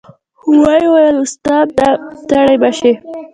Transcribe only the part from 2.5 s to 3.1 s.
مه شې.